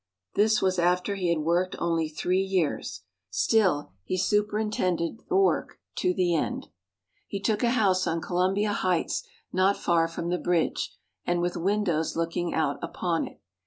[0.33, 3.03] This was after he had worked only three years.
[3.29, 6.63] Still he superintended the work to the end.
[6.63, 7.21] CENTRAL PARK.
[7.27, 11.55] 75 He took a house on Columbia Heights, not far from the bridge, and with
[11.55, 13.39] windows looking out upon it.